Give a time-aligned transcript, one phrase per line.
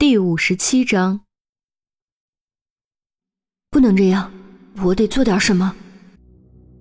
[0.00, 1.22] 第五十七章，
[3.68, 4.30] 不能这样，
[4.84, 5.74] 我得做点什么。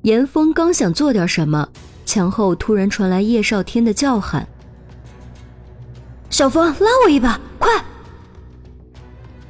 [0.04, 1.67] 严峰刚想做点什么，
[2.05, 4.47] 墙后突然传来叶少天的叫喊
[6.29, 7.84] ：“小峰，拉我一把，快！”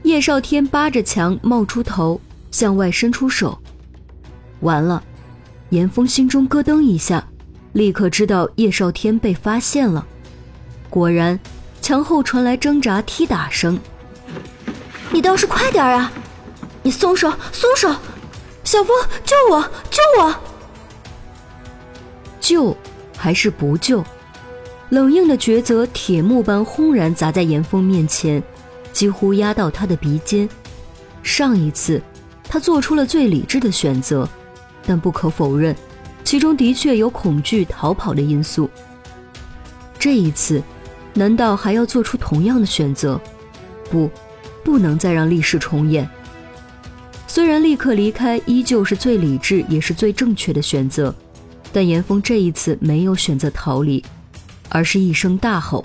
[0.04, 2.22] 叶少天扒着墙冒出头，
[2.52, 3.60] 向外伸出手。
[4.62, 5.04] 完了，
[5.72, 7.28] 严峰心中咯噔一下，
[7.74, 10.08] 立刻知道叶少天被发现了。
[10.90, 11.38] 果然。
[11.88, 13.80] 墙后传来挣扎踢打声，
[15.10, 16.12] 你倒是快点啊！
[16.84, 17.96] 你松手，松手！
[18.66, 20.36] 小风，救我，救我！
[22.42, 22.76] 救
[23.16, 24.04] 还是不救？
[24.90, 28.44] 冷硬的抉择，铁木般轰然砸在严峰面前，
[28.92, 30.50] 几乎压到他的鼻尖。
[31.24, 32.02] 上一次，
[32.50, 34.28] 他做出了最理智的选择，
[34.86, 35.74] 但不可否认，
[36.26, 38.70] 其中的确有恐惧、逃跑的因素。
[39.98, 40.62] 这一次。
[41.18, 43.20] 难道还要做出同样的选择？
[43.90, 44.10] 不，
[44.64, 46.08] 不能再让历史重演。
[47.28, 51.14] 虽然立刻离开依旧是最理智也是最正确的选择，
[51.74, 54.04] 但严峰这一次没有选择逃离，
[54.70, 55.84] 而是一声大吼：“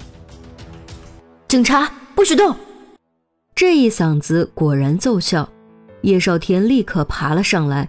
[1.48, 2.55] 警察，不许动！”
[3.56, 5.48] 这一嗓子果然奏效，
[6.02, 7.89] 叶少天立刻爬了上来，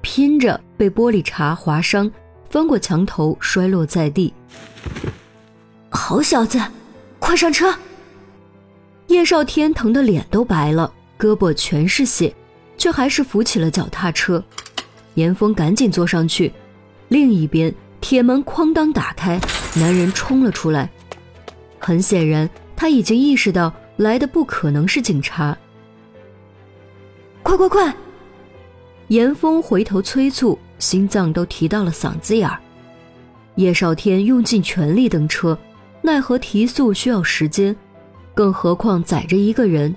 [0.00, 2.10] 拼着被玻璃碴划伤，
[2.50, 4.32] 翻过墙头摔落在地。
[6.08, 6.58] 好小子，
[7.18, 7.70] 快上车！
[9.08, 12.34] 叶少天疼得脸都白了，胳膊全是血，
[12.78, 14.42] 却还是扶起了脚踏车。
[15.16, 16.50] 严峰赶紧坐上去。
[17.08, 17.70] 另一边，
[18.00, 19.38] 铁门哐当打开，
[19.74, 20.88] 男人冲了出来。
[21.78, 25.54] 很显然，他已经意识到来的不可能是警察。
[27.42, 27.94] 快快快！
[29.08, 32.58] 严峰回头催促，心脏都提到了嗓子眼儿。
[33.56, 35.58] 叶少天用尽全力蹬车。
[36.08, 37.76] 奈何提速需要时间，
[38.32, 39.94] 更何况载着一个人，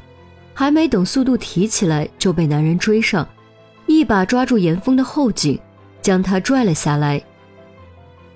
[0.53, 3.25] 还没等速度提起来，就被男人追上，
[3.85, 5.57] 一把抓住严峰的后颈，
[6.01, 7.23] 将他拽了下来。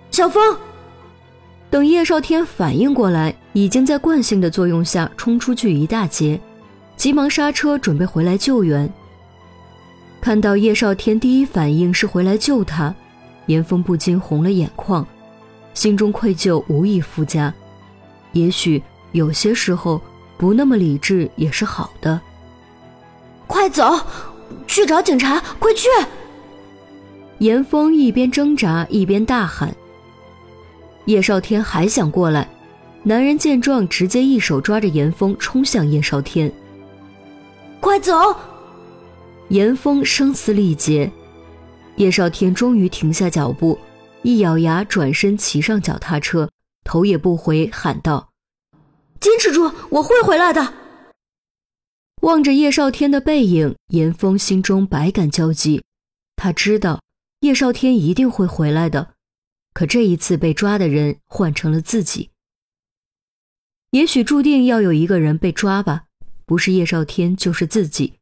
[0.10, 0.58] 小峰，
[1.70, 6.40] 等叶少天反应过来，已经在惯性的作用下冲出去一大截，
[6.96, 8.90] 急忙刹车准备回来救援。
[10.22, 12.96] 看到叶少天第一反应是回来救他，
[13.48, 15.06] 严峰不禁红了眼眶。
[15.74, 17.54] 心中愧疚无以复加，
[18.36, 20.00] 也许有些时候
[20.38, 22.20] 不那么理智也是好的。
[23.48, 23.98] 快走，
[24.68, 25.42] 去找警察！
[25.58, 25.88] 快去！
[27.40, 29.74] 严峰一边挣扎一边大喊。
[31.06, 32.50] 叶少天还想过来，
[33.04, 36.52] 男人见状直接一手抓着严峰冲向叶少天。
[37.80, 38.14] 快走！
[39.48, 41.10] 严峰声嘶力竭，
[41.96, 43.80] 叶少天终于停下脚步。
[44.24, 46.50] 一咬牙，转身骑上脚踏车，
[46.86, 48.32] 头也不回，喊道
[49.20, 50.74] ：“坚持住，我会回来的。”
[52.22, 55.84] 望着叶少天的背影，严峰心中百感交集。
[56.38, 57.02] 他知道
[57.42, 59.16] 叶少天一定会回来的，
[59.74, 62.30] 可这一次被抓的人换成了自己。
[63.92, 66.06] 也许注定要有一个人被抓吧，
[66.46, 68.16] 不是叶少天就是自己，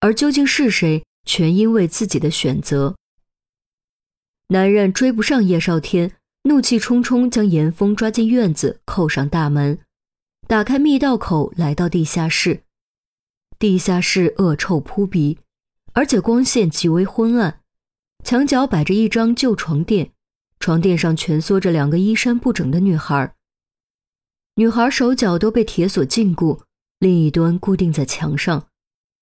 [0.00, 2.96] 而究竟是谁，全因为自己的选择。
[4.48, 6.16] 男人追不上叶少天，
[6.46, 9.78] 怒气冲冲将严峰抓进院子，扣上大门，
[10.46, 12.64] 打开密道口，来到地下室。
[13.58, 15.38] 地下室恶臭扑鼻，
[15.94, 17.62] 而且光线极为昏暗。
[18.22, 20.12] 墙角摆着一张旧床垫，
[20.60, 23.34] 床垫上蜷缩着两个衣衫不整的女孩。
[24.56, 26.60] 女孩手脚都被铁锁禁锢，
[26.98, 28.68] 另一端固定在墙上。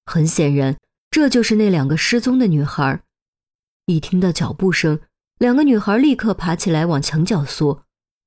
[0.06, 0.76] 很显然，
[1.08, 3.04] 这就是那两个失踪的女孩。
[3.86, 5.00] 一听到脚步声。
[5.42, 7.82] 两个女孩立刻爬起来往墙角缩，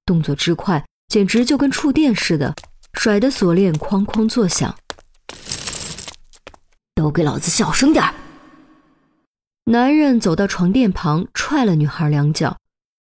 [0.05, 2.53] 动作之快，简直就跟触电似的，
[2.91, 4.77] 甩的锁链哐哐作响。
[6.93, 8.13] 都给老子小声点儿！
[9.63, 12.57] 男人走到床垫旁，踹了女孩两脚，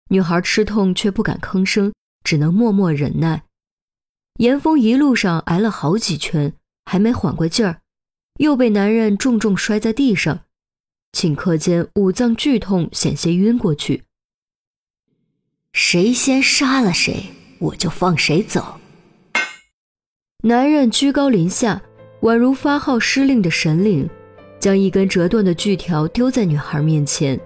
[0.09, 3.43] 女孩吃痛却不敢吭声，只能默默忍耐。
[4.39, 6.51] 严峰一路上挨了好几拳，
[6.85, 7.81] 还没缓过劲儿，
[8.39, 10.39] 又被男人重重摔在地上。
[11.13, 14.03] 顷刻间，五脏剧痛，险些晕过去。
[15.73, 17.25] 谁先杀了谁，
[17.59, 18.79] 我就放谁走。
[20.43, 21.81] 男人居高临下，
[22.21, 24.09] 宛如发号施令的神灵，
[24.59, 27.39] 将一根折断的锯条丢在女孩面前。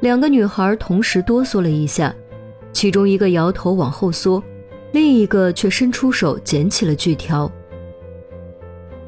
[0.00, 2.14] 两个女孩同时哆嗦了一下，
[2.72, 4.42] 其中一个摇头往后缩，
[4.92, 7.50] 另一个却伸出手捡起了锯条。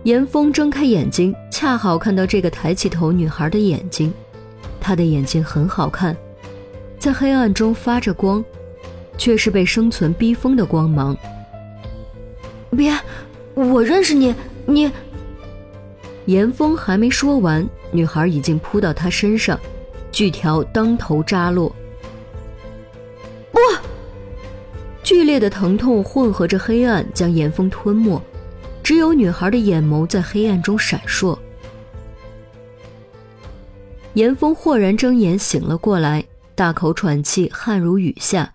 [0.07, 4.15] 严峰睁开眼睛，恰好看到这个抬起头女孩的眼睛，
[4.81, 6.17] 她的眼睛很好看，
[6.97, 8.45] 在黑暗中发着光，
[9.19, 11.17] 却是被生存逼疯的光芒。
[12.71, 12.97] 别，
[13.55, 14.33] 我认识你，
[14.65, 14.89] 你……
[16.27, 19.59] 严峰还没说完，女孩已经扑到他身上，
[20.13, 21.75] 锯条当头扎落。
[23.51, 23.59] 不！
[25.03, 28.23] 剧烈的疼痛混合着黑暗，将严峰吞没，
[28.87, 31.37] 只有女孩的眼眸在黑暗中闪烁。
[34.15, 36.25] 严峰豁然睁眼，醒了过来，
[36.55, 38.55] 大口喘气，汗如雨下，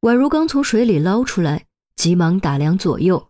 [0.00, 1.66] 宛如刚从水里捞出来，
[1.96, 3.28] 急忙打量左右，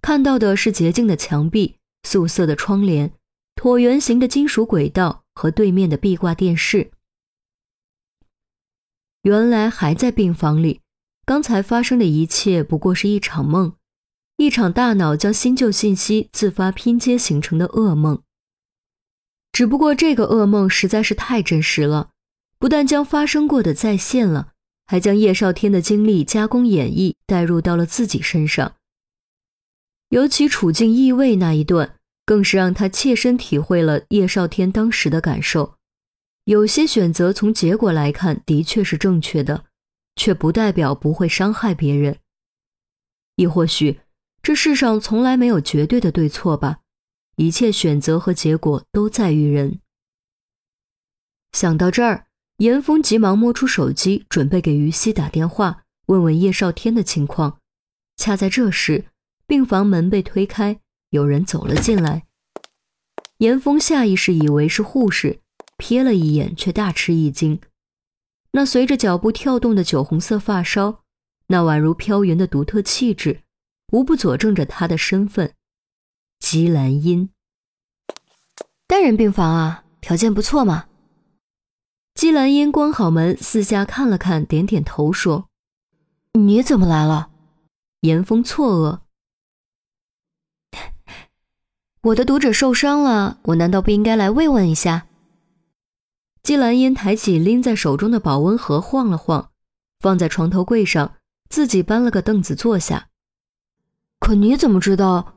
[0.00, 3.12] 看到的是洁净的墙壁、素色的窗帘、
[3.54, 6.90] 椭圆形的金属轨道和对面的壁挂电视。
[9.20, 10.80] 原来还在病房里，
[11.26, 13.74] 刚才发生的一切不过是一场梦，
[14.38, 18.22] 一场大脑将新旧信息自发拼接形成的噩梦。
[19.50, 22.10] 只不过这个噩梦实在是太真实了，
[22.56, 24.52] 不但将发生过的再现了，
[24.86, 28.76] 还将叶少天的经历加工演绎，带入到了自己身上。
[30.10, 35.74] 尤其处境异位那一段，更是让他切身体会了叶少天当时的感受。
[36.44, 39.64] 有些选择从结果来看的确是正确的，
[40.14, 42.16] 却不代表不会伤害别人。
[43.34, 44.00] 亦或许，
[44.48, 46.78] 这世上从来没有绝对的对错吧。
[47.36, 49.80] 一切选择和结果都在于人。
[51.52, 57.58] 想到这儿，严峰急忙摸出手机，准备给于西打电话，问问叶少天的情况。
[58.16, 59.04] 恰在这时，
[59.46, 60.80] 病房门被推开，
[61.10, 62.24] 有人走了进来。
[63.40, 65.40] 严峰下意识以为是护士，
[65.76, 67.60] 瞥了一眼，却大吃一惊。
[68.52, 71.04] 那随着脚步跳动的酒红色发梢，
[71.48, 73.42] 那宛如飘云的独特气质，
[73.92, 75.54] 无不佐证着他的身份。
[76.38, 77.30] 姬兰英，
[78.86, 80.86] 单人病房啊，条件不错嘛。
[82.14, 85.48] 姬兰英关好门，四下看了看，点点头说
[86.34, 87.30] ：“你怎么来了？”
[88.02, 89.00] 严峰错愕
[92.02, 95.06] ：“我的读者受伤了，我难道不应该来慰问一下？”
[96.42, 99.50] 姬兰英抬起拎在手中的保温盒，晃了晃，
[100.00, 101.16] 放在床头柜上，
[101.50, 103.07] 自己搬了个凳子坐下。
[104.20, 105.34] 可你怎么知道？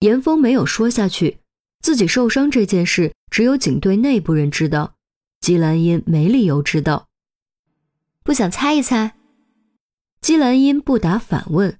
[0.00, 1.38] 严峰没有说下去，
[1.80, 4.94] 自己受伤这件事只有警队内部人知道，
[5.40, 7.08] 姬兰英没理由知道。
[8.22, 9.16] 不想猜一猜？
[10.20, 11.78] 姬兰英不答反问。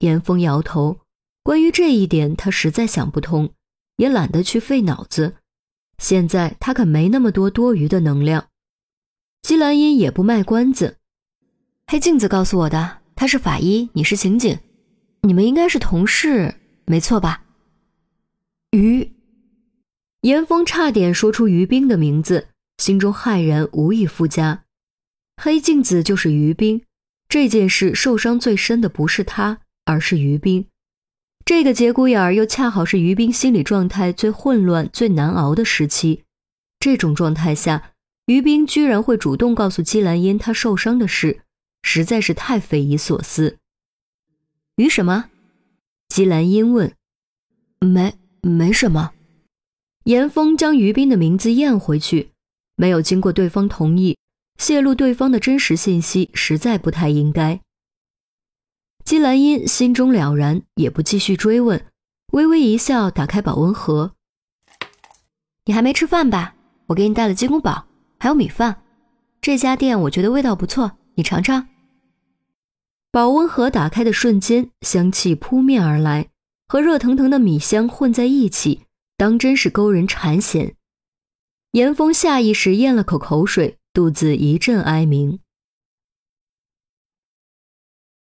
[0.00, 1.00] 严峰摇头，
[1.42, 3.52] 关于这一点他实在想不通，
[3.96, 5.36] 也懒得去费脑子。
[5.98, 8.48] 现在他可没那么多多余的能量。
[9.42, 10.98] 姬兰英也不卖关子，
[11.86, 14.58] 黑镜子告诉我的，他是法医，你是刑警，
[15.22, 16.54] 你们应该是同事，
[16.86, 17.42] 没错吧？
[18.70, 19.12] 于
[20.22, 22.48] 严峰差点说出于冰的名字，
[22.78, 24.64] 心中骇然无以复加。
[25.42, 26.82] 黑镜子就是于冰，
[27.28, 30.66] 这件事受伤最深的不是他，而是于冰。
[31.44, 36.24] 这个节骨眼儿又恰好是于冰心理状态最混乱、最难熬的时期。
[36.80, 37.92] 这种状态下，
[38.26, 41.40] 于冰居然会主动告诉姬兰英他受伤的事，
[41.82, 43.57] 实在是太匪夷所思。
[44.78, 45.26] 于什么？
[46.08, 46.92] 姬兰英问。
[47.80, 48.14] 没。
[48.40, 49.10] 没什么，
[50.04, 52.30] 严峰将于斌的名字咽回去，
[52.76, 54.16] 没有经过对方同意，
[54.58, 57.60] 泄露对方的真实信息实在不太应该。
[59.04, 61.84] 姬兰英心中了然，也不继续追问，
[62.32, 64.12] 微微一笑，打开保温盒
[65.66, 66.54] ：“你还没吃饭吧？
[66.86, 67.86] 我给你带了鸡公煲，
[68.20, 68.82] 还有米饭。
[69.40, 71.68] 这家店我觉得味道不错，你尝尝。”
[73.18, 76.28] 保温盒打开的瞬间，香气扑面而来。
[76.68, 78.82] 和热腾腾的米香混在一起，
[79.16, 80.74] 当真是勾人馋涎。
[81.72, 85.40] 严峰下意识咽了口口水，肚子一阵哀鸣。